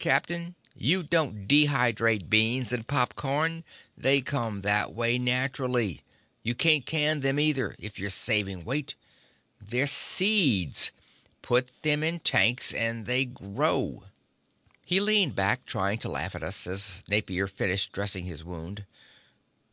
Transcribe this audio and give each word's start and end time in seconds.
Captain, 0.00 0.56
you 0.74 1.04
don't 1.04 1.46
dehydrate 1.46 2.28
beans 2.28 2.72
and 2.72 2.88
pop 2.88 3.14
corn 3.14 3.62
they 3.96 4.20
come 4.20 4.62
that 4.62 4.92
way 4.92 5.16
naturally. 5.16 6.00
You 6.42 6.54
don't 6.54 6.84
can 6.84 7.20
them, 7.20 7.38
either, 7.38 7.76
if 7.78 7.96
you're 7.96 8.10
saving 8.10 8.64
weight. 8.64 8.96
They're 9.60 9.86
seeds 9.86 10.90
put 11.40 11.70
them 11.82 12.02
in 12.02 12.18
tanks 12.18 12.72
and 12.74 13.06
they 13.06 13.26
grow!" 13.26 14.02
He 14.84 14.98
leaned 14.98 15.36
back, 15.36 15.66
trying 15.66 16.00
to 16.00 16.08
laugh 16.08 16.34
at 16.34 16.42
us, 16.42 16.66
as 16.66 17.04
Napier 17.06 17.46
finished 17.46 17.92
dressing 17.92 18.24
his 18.24 18.42
wound. 18.42 18.84